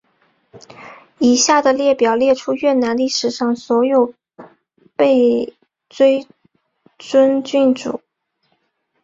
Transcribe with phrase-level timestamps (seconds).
[1.19, 4.15] 以下的列表列出越南历史上所有
[4.95, 5.53] 被
[5.89, 6.27] 追
[6.97, 8.01] 尊君主。